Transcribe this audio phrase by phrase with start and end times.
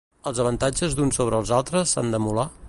[0.29, 2.49] Els avantatges d'uns sobre els altres s'han d'emular?